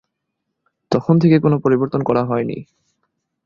তখন 0.91 1.15
থেকে 1.19 1.37
কোন 1.39 1.53
পরিবর্তন 1.59 2.01
করা 2.03 2.21
হয়নি। 2.25 2.57